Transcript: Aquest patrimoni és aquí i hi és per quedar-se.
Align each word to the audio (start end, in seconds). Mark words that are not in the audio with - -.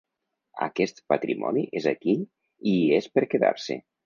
Aquest 0.67 1.01
patrimoni 1.13 1.67
és 1.81 1.87
aquí 1.93 2.17
i 2.17 2.75
hi 2.79 2.89
és 3.03 3.11
per 3.17 3.27
quedar-se. 3.37 3.81